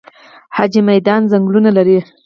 [0.55, 1.99] جاجي میدان ځنګلونه لري؟